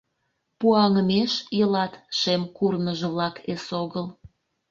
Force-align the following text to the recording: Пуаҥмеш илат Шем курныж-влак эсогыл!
Пуаҥмеш 0.59 1.31
илат 1.59 1.93
Шем 2.19 2.41
курныж-влак 2.57 3.35
эсогыл! 3.53 4.05